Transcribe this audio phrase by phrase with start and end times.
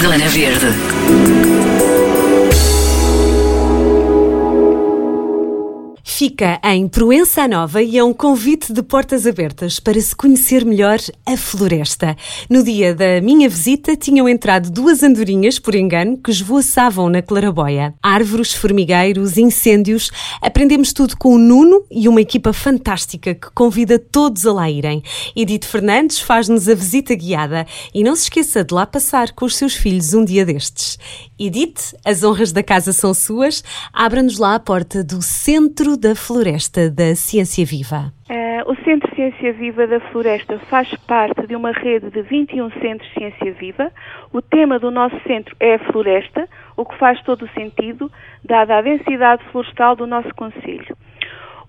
[0.00, 1.59] Zona Verde.
[6.20, 10.98] Fica em Proença Nova e é um convite de portas abertas para se conhecer melhor
[11.24, 12.14] a floresta.
[12.46, 17.94] No dia da minha visita tinham entrado duas andorinhas, por engano, que esvoaçavam na claraboia.
[18.02, 20.10] Árvores, formigueiros, incêndios.
[20.42, 25.02] Aprendemos tudo com o Nuno e uma equipa fantástica que convida todos a lá irem.
[25.34, 29.56] Edith Fernandes faz-nos a visita guiada e não se esqueça de lá passar com os
[29.56, 30.98] seus filhos um dia destes.
[31.38, 33.64] Edith, as honras da casa são suas.
[33.90, 38.12] Abra-nos lá a porta do Centro da Floresta da Ciência Viva.
[38.28, 43.12] Uh, o Centro Ciência Viva da Floresta faz parte de uma rede de 21 centros
[43.12, 43.90] Ciência Viva.
[44.32, 48.10] O tema do nosso centro é a floresta, o que faz todo o sentido,
[48.44, 50.96] dada a densidade florestal do nosso Conselho.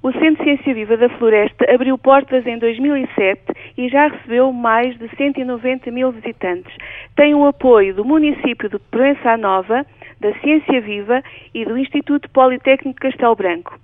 [0.03, 3.41] O Centro Ciência Viva da Floresta abriu portas em 2007
[3.77, 6.73] e já recebeu mais de 190 mil visitantes.
[7.15, 9.85] Tem o apoio do município de Proença Nova,
[10.21, 11.21] da Ciência Viva
[11.53, 13.77] e do Instituto Politécnico de Castelo Branco.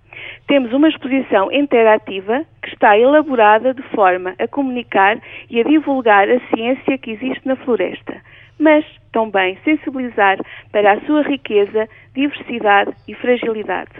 [0.47, 6.39] Temos uma exposição interativa que está elaborada de forma a comunicar e a divulgar a
[6.55, 8.21] ciência que existe na floresta,
[8.59, 10.37] mas também sensibilizar
[10.71, 13.91] para a sua riqueza, diversidade e fragilidade.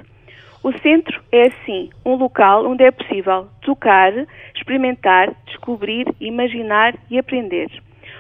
[0.64, 4.12] O centro é, assim, um local onde é possível tocar,
[4.56, 7.70] experimentar, descobrir, imaginar e aprender.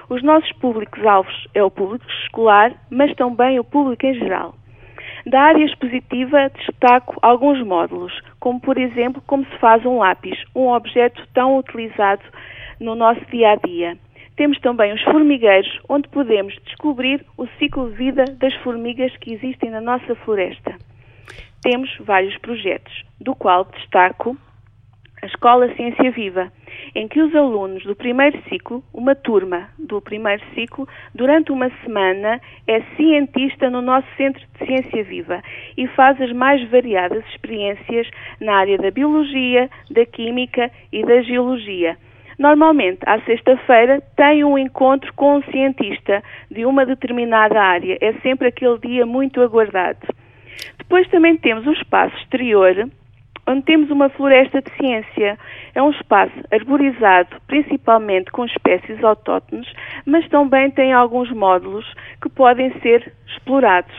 [0.09, 4.55] Os nossos públicos-alvos é o público escolar, mas também o público em geral.
[5.25, 10.67] Da área expositiva destaco alguns módulos, como por exemplo como se faz um lápis, um
[10.69, 12.23] objeto tão utilizado
[12.79, 13.97] no nosso dia a dia.
[14.35, 19.69] Temos também os formigueiros, onde podemos descobrir o ciclo de vida das formigas que existem
[19.69, 20.75] na nossa floresta
[21.67, 24.37] temos vários projetos, do qual destaco
[25.21, 26.51] a Escola Ciência Viva,
[26.93, 32.39] em que os alunos do primeiro ciclo, uma turma do primeiro ciclo, durante uma semana
[32.67, 35.41] é cientista no nosso Centro de Ciência Viva
[35.75, 38.07] e faz as mais variadas experiências
[38.39, 41.97] na área da biologia, da química e da geologia.
[42.37, 46.21] Normalmente, à sexta-feira, tem um encontro com um cientista
[46.51, 47.97] de uma determinada área.
[47.99, 50.05] É sempre aquele dia muito aguardado.
[50.77, 52.87] Depois também temos o espaço exterior,
[53.47, 55.39] onde temos uma floresta de ciência.
[55.73, 59.71] É um espaço arborizado, principalmente com espécies autóctones,
[60.05, 61.85] mas também tem alguns módulos
[62.21, 63.95] que podem ser explorados.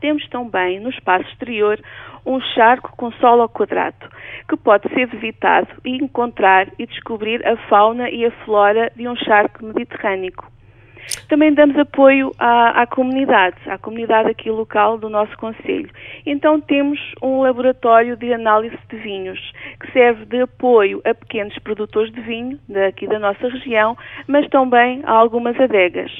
[0.00, 1.80] Temos também no espaço exterior
[2.24, 4.08] um charco com solo ao quadrado,
[4.48, 9.16] que pode ser visitado e encontrar e descobrir a fauna e a flora de um
[9.16, 10.57] charco mediterrâneo.
[11.28, 15.90] Também damos apoio à, à, comunidade, à comunidade aqui local do nosso Conselho.
[16.26, 19.38] Então temos um laboratório de análise de vinhos,
[19.80, 23.96] que serve de apoio a pequenos produtores de vinho, daqui da nossa região,
[24.26, 26.10] mas também a algumas adegas.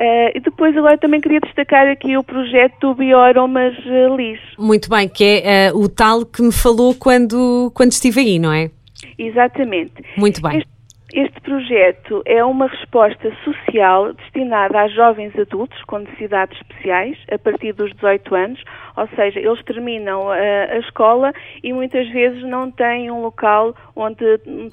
[0.00, 4.40] Uh, e depois agora também queria destacar aqui o projeto do Bioaromas uh, Lis.
[4.58, 8.52] Muito bem, que é uh, o tal que me falou quando, quando estive aí, não
[8.52, 8.70] é?
[9.18, 9.92] Exatamente.
[10.16, 10.58] Muito bem.
[10.58, 10.71] Este
[11.12, 17.72] este projeto é uma resposta social destinada a jovens adultos com necessidades especiais a partir
[17.74, 18.64] dos 18 anos,
[18.96, 24.24] ou seja, eles terminam a, a escola e muitas vezes não têm um local onde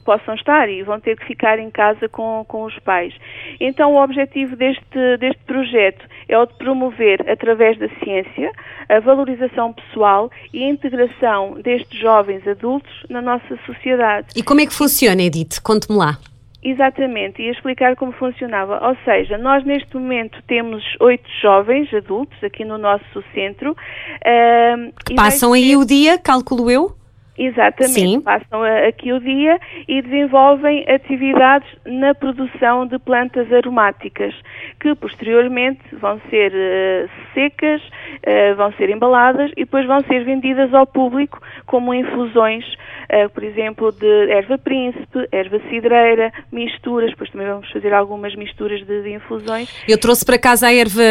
[0.06, 3.14] possam estar e vão ter que ficar em casa com, com os pais.
[3.60, 8.52] Então, o objetivo deste, deste projeto é o de promover, através da ciência,
[8.88, 14.28] a valorização pessoal e a integração destes jovens adultos na nossa sociedade.
[14.36, 15.62] E como é que funciona, Edith?
[15.62, 16.18] Conte-me lá.
[16.62, 18.86] Exatamente, ia explicar como funcionava.
[18.86, 23.72] Ou seja, nós neste momento temos oito jovens adultos aqui no nosso centro.
[23.72, 26.99] Uh, que passam aí o dia, calculo eu?
[27.40, 28.20] Exatamente, Sim.
[28.20, 29.58] passam aqui o dia
[29.88, 34.36] e desenvolvem atividades na produção de plantas aromáticas,
[34.78, 40.74] que posteriormente vão ser uh, secas, uh, vão ser embaladas e depois vão ser vendidas
[40.74, 47.48] ao público como infusões, uh, por exemplo, de erva príncipe, erva cidreira, misturas, depois também
[47.48, 49.74] vamos fazer algumas misturas de, de infusões.
[49.88, 51.02] Eu trouxe para casa a erva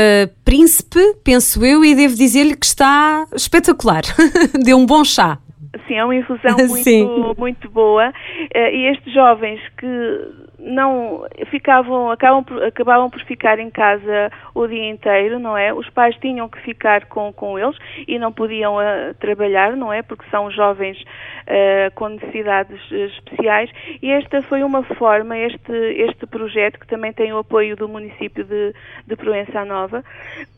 [0.44, 4.02] príncipe, penso eu, e devo dizer-lhe que está espetacular.
[4.62, 5.38] Deu um bom chá.
[5.86, 8.12] Sim, é uma infusão muito, muito boa.
[8.54, 14.66] Eh, e estes jovens que não ficavam, acabam por, acabavam por ficar em casa o
[14.66, 15.72] dia inteiro, não é?
[15.72, 17.76] Os pais tinham que ficar com, com eles
[18.06, 20.02] e não podiam uh, trabalhar, não é?
[20.02, 23.70] Porque são jovens uh, com necessidades especiais
[24.02, 28.44] e esta foi uma forma, este, este projeto, que também tem o apoio do município
[28.44, 28.75] de,
[29.06, 30.02] de Proença Nova,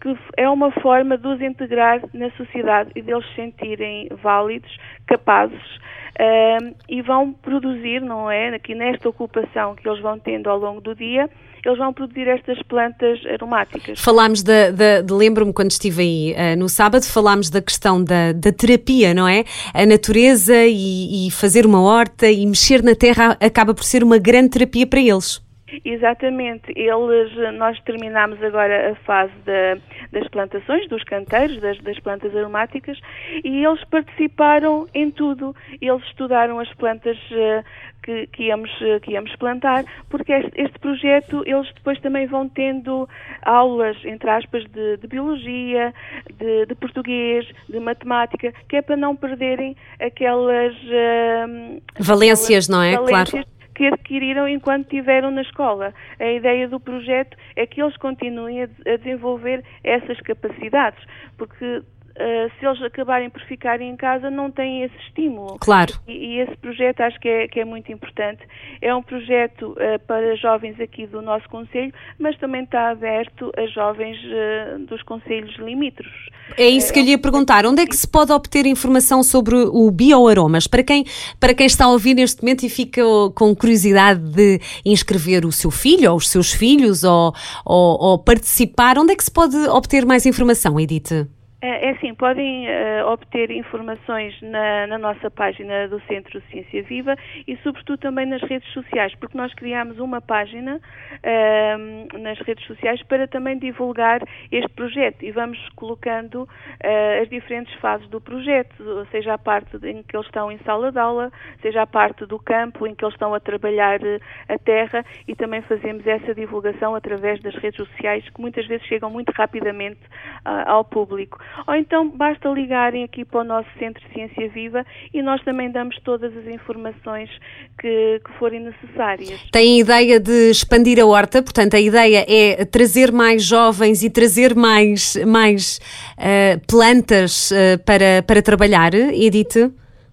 [0.00, 4.76] que é uma forma de os integrar na sociedade e deles sentirem válidos,
[5.06, 5.80] capazes
[6.18, 8.54] uh, e vão produzir, não é?
[8.54, 11.28] Aqui nesta ocupação que eles vão tendo ao longo do dia,
[11.64, 14.00] eles vão produzir estas plantas aromáticas.
[14.00, 14.70] Falámos da,
[15.10, 19.44] lembro-me quando estive aí uh, no sábado, falámos da questão da, da terapia, não é?
[19.74, 24.18] A natureza e, e fazer uma horta e mexer na terra acaba por ser uma
[24.18, 25.40] grande terapia para eles.
[25.84, 26.72] Exatamente.
[26.76, 29.76] Eles, nós terminamos agora a fase da,
[30.12, 32.98] das plantações, dos canteiros, das, das, plantas aromáticas,
[33.44, 35.54] e eles participaram em tudo.
[35.80, 37.64] Eles estudaram as plantas uh,
[38.02, 42.48] que, que, íamos, uh, que íamos plantar, porque este, este, projeto, eles depois também vão
[42.48, 43.08] tendo
[43.42, 45.94] aulas, entre aspas, de, de biologia,
[46.38, 50.74] de, de, português, de matemática, que é para não perderem aquelas...
[50.76, 52.94] Uh, valências, aquelas não é?
[52.96, 55.94] Valências claro que adquiriram enquanto estiveram na escola.
[56.18, 61.02] A ideia do projeto é que eles continuem a, a desenvolver essas capacidades,
[61.38, 61.82] porque
[62.20, 65.56] Uh, se eles acabarem por ficarem em casa, não têm esse estímulo.
[65.58, 65.94] Claro.
[66.06, 68.42] E, e esse projeto acho que é, que é, muito importante.
[68.82, 73.64] É um projeto uh, para jovens aqui do nosso Conselho, mas também está aberto a
[73.68, 76.28] jovens uh, dos Conselhos limítrofes.
[76.58, 77.64] É isso que eu lhe ia perguntar.
[77.64, 80.66] Onde é que se pode obter informação sobre o bioaromas?
[80.66, 81.06] Para quem,
[81.38, 83.00] para quem está a ouvir neste momento e fica
[83.34, 87.32] com curiosidade de inscrever o seu filho ou os seus filhos ou,
[87.64, 91.39] ou, ou participar, onde é que se pode obter mais informação, Edith?
[91.62, 97.14] É, é assim, podem uh, obter informações na, na, nossa página do Centro Ciência Viva
[97.46, 103.02] e, sobretudo, também nas redes sociais, porque nós criamos uma página uh, nas redes sociais
[103.02, 109.34] para também divulgar este projeto e vamos colocando uh, as diferentes fases do projeto, seja
[109.34, 111.30] a parte em que eles estão em sala de aula,
[111.60, 114.00] seja a parte do campo em que eles estão a trabalhar
[114.48, 119.10] a terra e também fazemos essa divulgação através das redes sociais que muitas vezes chegam
[119.10, 120.00] muito rapidamente
[120.44, 121.38] ao público.
[121.66, 125.70] Ou então basta ligarem aqui para o nosso Centro de Ciência Viva e nós também
[125.70, 127.30] damos todas as informações
[127.78, 129.40] que, que forem necessárias.
[129.50, 134.54] Tem ideia de expandir a horta, portanto, a ideia é trazer mais jovens e trazer
[134.54, 135.80] mais, mais
[136.18, 139.56] uh, plantas uh, para, para trabalhar, Edith?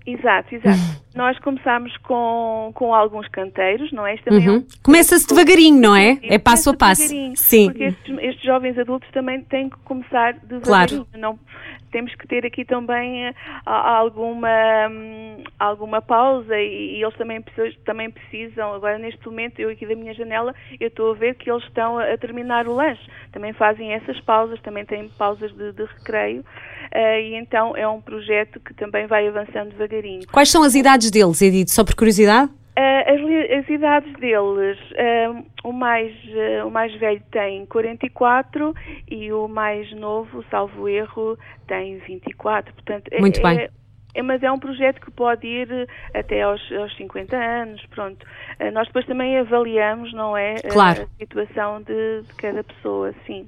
[0.05, 0.79] Exato, exato.
[1.17, 1.25] Uhum.
[1.25, 4.15] Nós começámos com, com alguns canteiros, não é?
[4.29, 4.37] Uhum.
[4.37, 4.65] É um...
[4.83, 6.19] Começa-se devagarinho, não é?
[6.23, 7.07] É passo a passo.
[7.35, 7.65] Sim.
[7.65, 11.05] Porque estes, estes, jovens adultos também têm que começar devagarinho.
[11.05, 11.07] Claro.
[11.17, 11.39] Não,
[11.91, 13.33] temos que ter aqui também uh,
[13.65, 14.49] alguma,
[14.89, 17.43] um, alguma pausa e, e, eles também,
[17.85, 18.73] também precisam.
[18.73, 21.97] Agora, neste momento, eu aqui da minha janela, eu estou a ver que eles estão
[21.97, 23.01] a, a terminar o lanche.
[23.31, 26.41] Também fazem essas pausas, também têm pausas de, de recreio.
[26.41, 30.27] Uh, e então é um projeto que também vai avançando devagarinho.
[30.31, 31.69] Quais são as idades deles, Edith?
[31.69, 32.51] Só por curiosidade?
[32.77, 36.13] Uh, as, as, idades deles, uh, o, mais,
[36.63, 38.73] o mais velho tem 44
[39.09, 41.37] e o mais novo, salvo erro,
[41.67, 42.71] tem 24.
[42.73, 43.69] Portanto, é, Muito é, bem.
[44.13, 48.25] É, mas é um projeto que pode ir até aos, aos 50 anos, pronto.
[48.73, 50.55] nós depois também avaliamos, não é?
[50.55, 51.03] Claro.
[51.03, 53.47] A situação de, de cada pessoa, sim.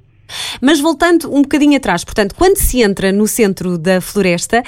[0.61, 4.63] Mas voltando um bocadinho atrás, portanto, quando se entra no centro da floresta,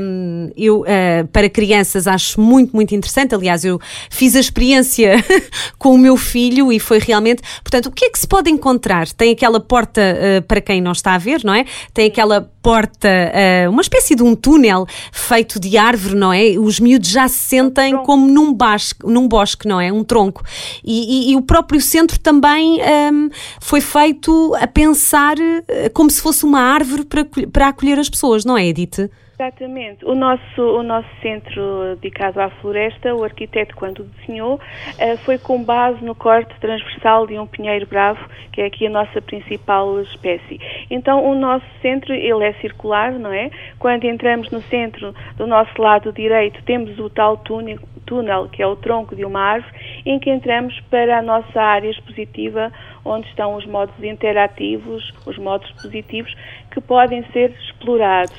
[0.00, 3.34] um, eu, uh, para crianças, acho muito, muito interessante.
[3.34, 3.80] Aliás, eu
[4.10, 5.24] fiz a experiência
[5.78, 7.42] com o meu filho e foi realmente.
[7.62, 9.08] Portanto, o que é que se pode encontrar?
[9.08, 11.64] Tem aquela porta, uh, para quem não está a ver, não é?
[11.92, 16.58] Tem aquela porta, uh, uma espécie de um túnel feito de árvore, não é?
[16.58, 19.92] Os miúdos já se sentem como num, basque, num bosque, não é?
[19.92, 20.42] Um tronco.
[20.84, 22.80] E, e, e o próprio centro também
[23.12, 28.08] um, foi feito a pensar uh, como se fosse uma árvore para, para acolher as
[28.08, 29.10] pessoas, não é, Edith?
[29.38, 30.02] Exatamente.
[30.06, 34.58] O nosso, o nosso centro dedicado à floresta, o arquiteto, quando desenhou,
[34.98, 38.18] eh, foi com base no corte transversal de um pinheiro bravo,
[38.50, 40.58] que é aqui a nossa principal espécie.
[40.90, 43.50] Então, o nosso centro, ele é circular, não é?
[43.78, 48.66] Quando entramos no centro, do nosso lado direito, temos o tal túnel, túnel, que é
[48.66, 49.74] o tronco de uma árvore,
[50.06, 52.72] em que entramos para a nossa área expositiva,
[53.06, 56.34] onde estão os modos interativos, os modos positivos,
[56.70, 58.36] que podem ser explorados.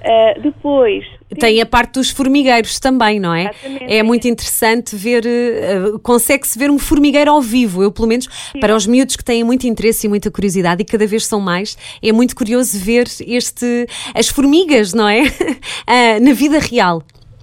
[0.00, 1.04] Uh, depois.
[1.38, 3.44] Tem a parte dos formigueiros também, não é?
[3.44, 3.94] Exatamente.
[3.94, 7.82] É muito interessante ver, uh, consegue-se ver um formigueiro ao vivo.
[7.82, 8.60] Eu, pelo menos, Sim.
[8.60, 11.76] para os miúdos que têm muito interesse e muita curiosidade, e cada vez são mais,
[12.02, 15.22] é muito curioso ver este, as formigas, não é?
[15.22, 17.02] uh, na vida real.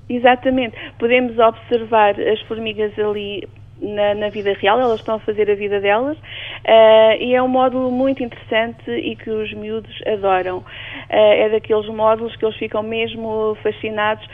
[0.09, 0.75] Exatamente.
[0.99, 3.47] Podemos observar as formigas ali
[3.81, 7.47] na, na, vida real, elas estão a fazer a vida delas uh, e é um
[7.47, 10.59] módulo muito interessante e que os miúdos adoram.
[10.59, 10.63] Uh,
[11.09, 14.25] é daqueles módulos que eles ficam mesmo fascinados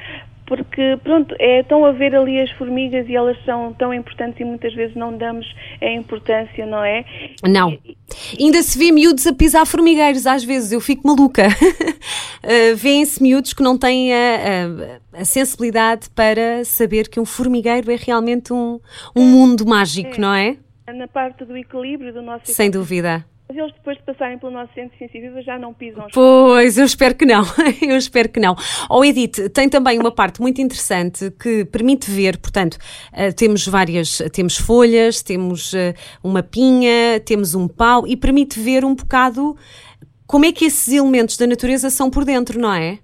[0.52, 4.44] porque pronto, é, estão a ver ali as formigas e elas são tão importantes e
[4.44, 5.48] muitas vezes não damos
[5.82, 7.06] a importância, não é?
[7.48, 7.80] Não.
[8.38, 11.48] Ainda se vê miúdos a pisar formigueiros, às vezes eu fico maluca.
[11.48, 17.90] uh, vêem-se miúdos que não têm a, a, a, sensibilidade para saber que um formigueiro
[17.90, 18.78] é realmente um,
[19.16, 20.20] um mundo mágico, é.
[20.20, 20.58] não é?
[20.94, 23.26] Na parte do equilíbrio do nosso Sem dúvida.
[23.52, 26.08] Mas eles depois de passarem pelo nosso centro de ciência viva já não pisam.
[26.14, 27.44] Pois, eu espero que não.
[27.86, 28.56] eu espero que não.
[28.90, 34.20] Oh, Edith, tem também uma parte muito interessante que permite ver, portanto, uh, temos várias,
[34.32, 35.94] temos folhas, temos uh,
[36.24, 39.58] uma pinha, temos um pau e permite ver um bocado
[40.26, 43.00] como é que esses elementos da natureza são por dentro, não é?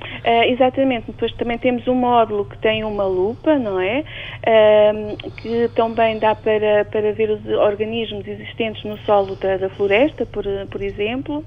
[0.00, 4.04] Uh, exatamente, depois também temos um módulo que tem uma lupa, não é?
[4.46, 10.26] Uh, que também dá para, para ver os organismos existentes no solo da, da floresta,
[10.26, 11.44] por, por exemplo.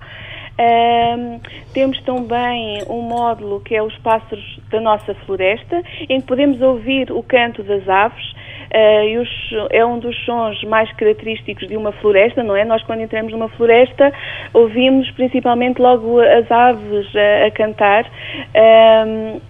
[0.53, 1.41] Uh,
[1.73, 7.11] temos também um módulo que é os pássaros da nossa floresta, em que podemos ouvir
[7.11, 8.33] o canto das aves
[8.71, 9.29] Uh, os,
[9.71, 12.65] é um dos sons mais característicos de uma floresta, não é?
[12.65, 14.11] Nós, quando entramos numa floresta,
[14.53, 18.05] ouvimos principalmente logo as aves a, a cantar.
[18.05, 19.41] Uh,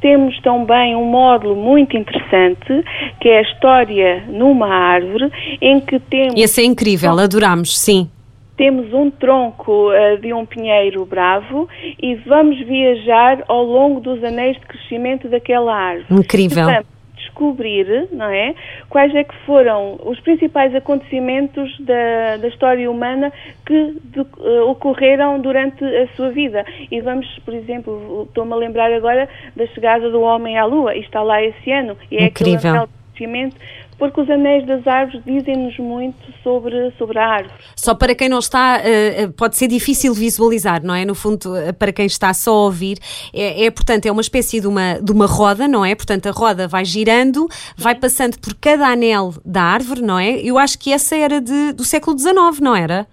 [0.00, 2.84] temos também um módulo muito interessante,
[3.20, 6.40] que é a história numa árvore, em que temos...
[6.40, 8.10] Esse é incrível, adoramos, sim
[8.56, 11.68] temos um tronco uh, de um pinheiro bravo
[12.02, 16.20] e vamos viajar ao longo dos anéis de crescimento daquela árvore.
[16.20, 16.66] Incrível
[17.38, 18.54] descobrir, não é,
[18.90, 23.32] quais é que foram os principais acontecimentos da, da história humana
[23.64, 26.64] que de, uh, ocorreram durante a sua vida.
[26.90, 31.00] E vamos, por exemplo, estou-me a lembrar agora da chegada do homem à Lua, e
[31.00, 32.70] está lá esse ano, e é Incrível.
[32.70, 33.56] aquele crescimento
[33.98, 37.54] porque os anéis das árvores dizem-nos muito sobre, sobre a árvore.
[37.74, 41.04] Só para quem não está, eh, eh, pode ser difícil visualizar, não é?
[41.04, 42.98] No fundo, eh, para quem está só a ouvir,
[43.34, 45.94] é, é portanto, é uma espécie de uma, de uma roda, não é?
[45.94, 50.40] Portanto, a roda vai girando, vai passando por cada anel da árvore, não é?
[50.40, 53.06] Eu acho que essa era de, do século XIX, não era?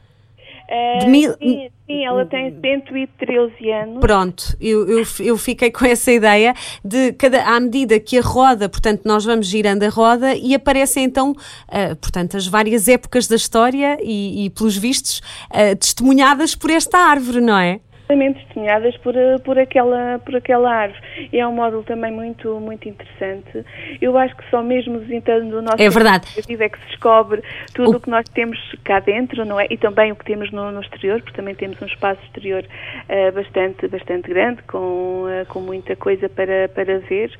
[0.67, 1.34] Uh, mil...
[1.34, 4.00] sim, sim, ela tem 113 anos.
[4.00, 8.67] Pronto, eu, eu, eu, fiquei com essa ideia de cada, à medida que a roda,
[8.67, 13.36] portanto, nós vamos girando a roda e aparecem então, uh, portanto, as várias épocas da
[13.36, 15.19] história e, e pelos vistos,
[15.51, 17.79] uh, testemunhadas por esta árvore, não é?
[18.07, 21.01] Testemunhadas por, eh, por, aquela, por aquela árvore.
[21.31, 23.65] E é um módulo também muito, muito interessante.
[24.01, 26.27] Eu acho que só mesmo visitando o nosso é verdade.
[26.38, 27.43] é que se descobre
[27.74, 27.95] tudo o...
[27.97, 28.00] o...
[28.00, 29.67] que nós temos cá dentro, não é?
[29.69, 33.31] E também o que temos no, no exterior, porque também temos um espaço exterior uh,
[33.33, 37.31] bastante, bastante grande, com, uh, com muita coisa para, para ver.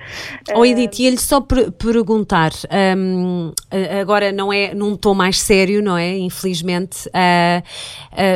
[0.50, 2.52] Uh, oh, Edith, e ele só per perguntar,
[2.98, 3.52] um,
[4.02, 6.18] agora não é num tom mais sério, não é?
[6.18, 7.10] Infelizmente,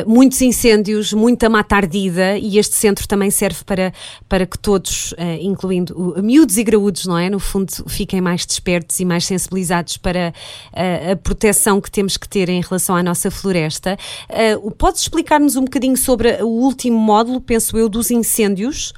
[0.06, 3.92] muitos incêndios, muita mata ardida, vida e este centro também serve para,
[4.28, 7.30] para que todos, uh, incluindo o, miúdos e graúdos, não é?
[7.30, 10.32] No fundo, fiquem mais despertos e mais sensibilizados para
[10.72, 13.98] uh, a proteção que temos que ter em relação à nossa floresta.
[14.28, 18.92] Uh, Podes explicar-nos um bocadinho sobre o último módulo, penso eu, dos incêndios?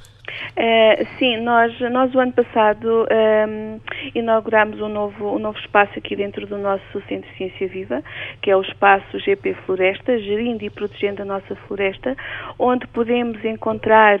[0.57, 3.79] Uh, sim, nós, nós o ano passado um, ehm,
[4.13, 8.03] inauguramos um novo, um novo espaço aqui dentro do nosso Centro de Ciência Viva,
[8.41, 12.15] que é o espaço GP Floresta, gerindo e protegendo a nossa floresta,
[12.59, 14.19] onde podemos encontrar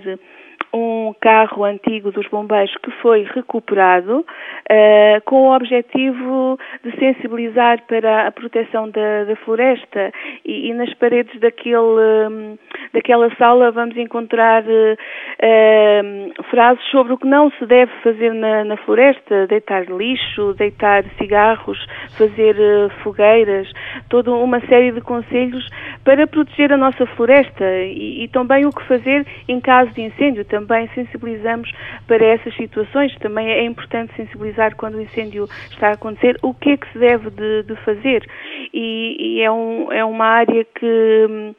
[0.73, 8.27] um carro antigo dos bombeiros que foi recuperado uh, com o objetivo de sensibilizar para
[8.27, 10.11] a proteção da, da floresta.
[10.43, 12.57] E, e, nas paredes daquele, um,
[12.91, 18.77] daquela sala vamos encontrar uh, frases sobre o que não se deve fazer na, na
[18.77, 21.77] floresta, deitar lixo, deitar cigarros,
[22.17, 23.71] fazer uh, fogueiras,
[24.09, 25.67] toda uma série de conselhos
[26.03, 27.63] para proteger a nossa floresta.
[27.63, 31.71] E, e também o que fazer em caso de incêndio também também sensibilizamos
[32.07, 33.15] para essas situações.
[33.19, 36.97] Também é importante sensibilizar quando o incêndio está a acontecer o que é que se
[36.97, 38.27] deve de, de fazer.
[38.73, 41.53] E, e é, um, é uma área que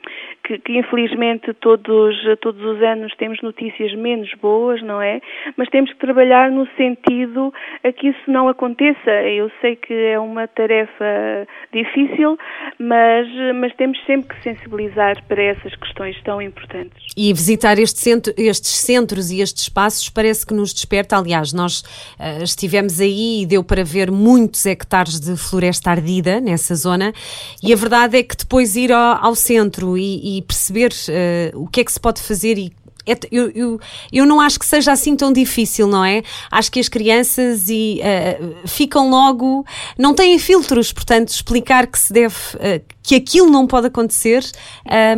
[0.44, 5.20] que, que, infelizmente todos, todos os anos temos notícias menos boas, não é?
[5.56, 9.10] Mas temos que trabalhar no sentido a que isso não aconteça.
[9.10, 12.38] Eu sei que é uma tarefa difícil,
[12.78, 17.06] mas, mas temos sempre que sensibilizar para essas questões tão importantes.
[17.16, 18.93] E visitar este centro, estes centros
[19.30, 21.16] e estes espaços parece que nos desperta.
[21.16, 26.74] Aliás, nós uh, estivemos aí e deu para ver muitos hectares de floresta ardida nessa
[26.74, 27.14] zona,
[27.62, 31.62] e a verdade é que depois ir ao, ao centro e, e e perceber uh,
[31.62, 32.72] o que é que se pode fazer e
[33.06, 33.80] é, eu, eu,
[34.12, 36.22] eu não acho que seja assim tão difícil, não é?
[36.50, 39.64] Acho que as crianças e, uh, ficam logo.
[39.98, 42.36] não têm filtros, portanto, explicar que se deve.
[42.56, 44.42] Uh, que aquilo não pode acontecer,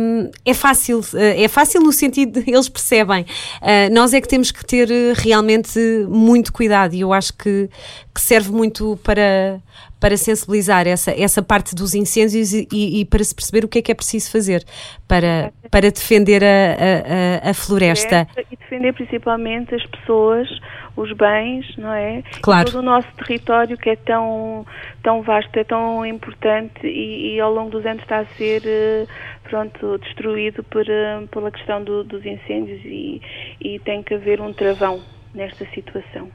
[0.01, 3.25] um, é fácil, é fácil no sentido de eles percebem.
[3.61, 5.79] Uh, nós é que temos que ter realmente
[6.09, 7.69] muito cuidado e eu acho que,
[8.13, 9.61] que serve muito para,
[9.99, 13.81] para sensibilizar essa, essa parte dos incêndios e, e, para se perceber o que é
[13.81, 14.63] que é preciso fazer
[15.07, 18.27] para, para defender a, a, a floresta.
[18.51, 20.47] E defender principalmente as pessoas,
[20.95, 22.23] os bens, não é?
[22.41, 22.71] Claro.
[22.71, 24.65] Todo o nosso território que é tão,
[25.01, 29.07] tão vasto, é tão importante e, e ao longo dos anos está a ser eh,
[29.43, 33.21] pronto, destruído por, eh, pela questão do, dos incêndios e,
[33.59, 35.01] e tem que haver um travão
[35.37, 36.29] nesta situação.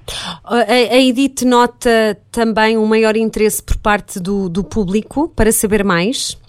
[0.44, 6.40] A, Edith nota também um maior interesse por parte do, do público para saber mais?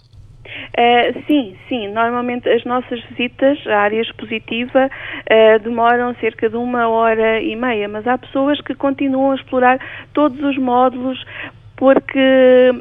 [0.77, 1.87] Uh, sim, sim.
[1.89, 7.87] Normalmente as nossas visitas à área expositiva uh, demoram cerca de uma hora e meia,
[7.87, 9.79] mas há pessoas que continuam a explorar
[10.13, 11.23] todos os módulos
[11.75, 12.71] porque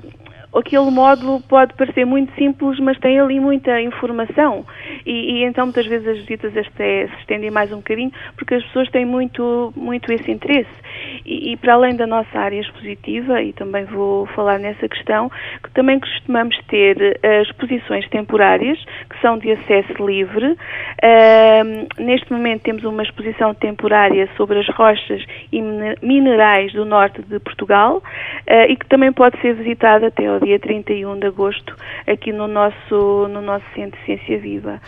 [0.54, 4.64] aquele módulo pode parecer muito simples, mas tem ali muita informação
[5.06, 8.64] e, e então muitas vezes as visitas até se estendem mais um bocadinho porque as
[8.64, 10.71] pessoas têm muito, muito esse interesse.
[11.25, 15.31] E, e, para além da nossa área expositiva, e também vou falar nessa questão,
[15.63, 20.53] que também costumamos ter uh, exposições temporárias, que são de acesso livre.
[20.53, 25.61] Uh, neste momento temos uma exposição temporária sobre as rochas e
[26.03, 30.59] minerais do norte de Portugal uh, e que também pode ser visitada até ao dia
[30.59, 34.81] 31 de agosto aqui no nosso, no nosso Centro de Ciência Viva.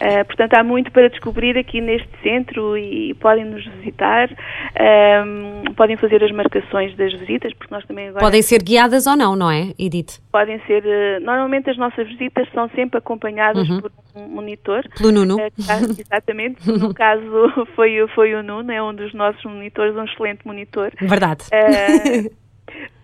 [0.00, 5.74] Uh, portanto, há muito para descobrir aqui neste centro e, e podem nos visitar, uh,
[5.74, 8.24] podem fazer as marcações das visitas, porque nós também agora...
[8.24, 10.20] Podem ser guiadas ou não, não é, Edith?
[10.32, 13.80] Podem ser, uh, normalmente as nossas visitas são sempre acompanhadas uhum.
[13.82, 14.84] por um monitor.
[14.96, 15.36] Pelo Nuno.
[15.98, 20.92] exatamente, no caso foi, foi o Nuno, é um dos nossos monitores, um excelente monitor.
[21.00, 21.44] Verdade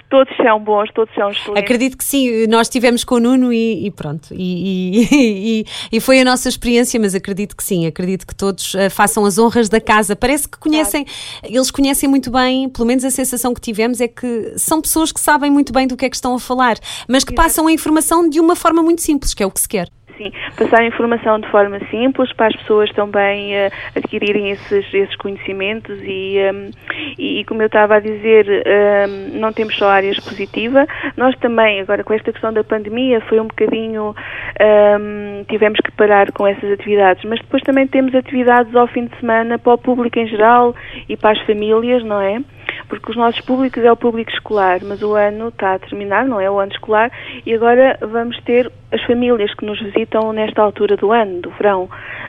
[0.09, 1.63] todos são bons, todos são excelentes.
[1.63, 6.21] Acredito que sim, nós estivemos com o Nuno e, e pronto, e, e, e, foi
[6.21, 9.81] a nossa experiência, mas acredito que sim, acredito que todos uh, façam as honras da
[9.81, 10.15] casa.
[10.15, 11.55] Parece que conhecem, claro.
[11.55, 15.21] eles conhecem muito bem, pelo menos a sensação que tivemos é que são pessoas que
[15.21, 16.77] sabem muito bem do que é que estão a falar,
[17.09, 19.69] mas que passam a informação de uma forma muito simples, que é o que se
[19.69, 24.92] quer sim, passar a informação de forma simples para as pessoas também uh, adquirirem esses,
[24.92, 26.70] esses conhecimentos e, um,
[27.18, 32.02] e, como eu estava a dizer, um, não temos só área expositiva, nós também, agora
[32.04, 34.14] com esta questão da pandemia, foi um bocadinho,
[34.61, 39.16] um, tivemos que parar com essas atividades, mas depois também temos atividades ao fim de
[39.18, 40.74] semana para o público em geral
[41.09, 42.40] e para as famílias, não é?
[42.88, 46.40] Porque os nossos públicos é o público escolar, mas o ano está a terminar, não
[46.40, 47.11] é o ano escolar,
[47.44, 51.88] e agora vamos ter as famílias que nos visitam nesta altura do ano, do verão.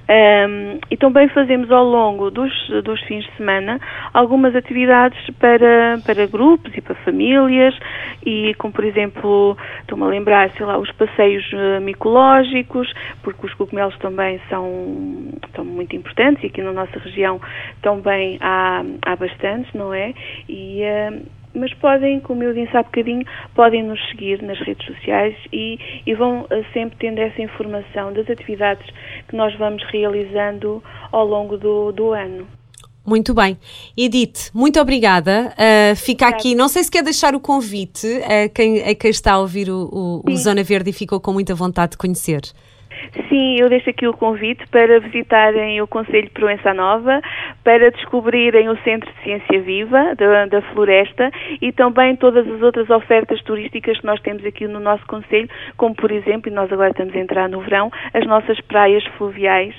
[0.10, 2.52] Um, e também fazemos ao longo dos,
[2.84, 3.78] dos fins de semana
[4.14, 7.78] algumas atividades para, para grupos e para famílias,
[8.26, 12.92] e como por exemplo, estou-me a lembrar, sei lá, os passeios uh, micológicos,
[13.22, 17.42] porque os cogumelos também são, são muito importantes e aqui na nossa região
[17.82, 20.14] também há, há bastantes, não é?
[20.48, 25.36] E, uh, mas podem, como eu disse há bocadinho, podem nos seguir nas redes sociais
[25.52, 28.86] e, e vão uh, sempre tendo essa informação das atividades
[29.28, 32.48] que nós vamos realizando ao longo do, do ano.
[33.06, 33.58] Muito bem.
[33.98, 35.54] Edith, muito obrigada.
[35.54, 39.34] Uh, fica aqui, não sei se quer deixar o convite a quem, a quem está
[39.34, 42.42] a ouvir o, o, o Zona Verde e ficou com muita vontade de conhecer.
[43.30, 47.22] Sim, eu deixo aqui o convite para visitarem o Conselho de Proença Nova,
[47.64, 51.32] para descobrirem o Centro de Ciência Viva da, da, Floresta
[51.62, 55.96] e também todas as outras ofertas turísticas que nós temos aqui no nosso Conselho, como
[55.96, 59.76] por exemplo, e nós agora estamos a entrar no verão, as nossas praias fluviais,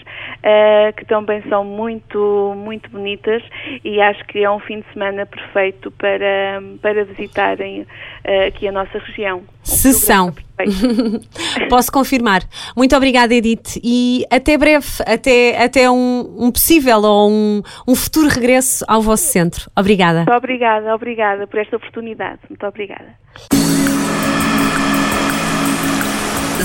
[0.48, 3.42] uh, que também são muito, muito bonitas
[3.84, 8.72] e acho que é um fim de semana perfeito para, para visitarem uh, aqui a
[8.72, 9.38] nossa região.
[9.38, 10.34] Um Sessão.
[11.68, 12.42] Posso confirmar.
[12.76, 18.28] Muito obrigada, Edith, e até breve, até, até um, um possível ou um, um futuro
[18.28, 19.70] regresso ao vosso centro.
[19.76, 20.24] Obrigada.
[20.24, 22.40] Muito obrigada, obrigada por esta oportunidade.
[22.48, 23.14] Muito obrigada.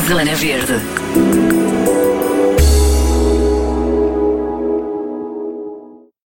[0.07, 0.73] Zona Verde.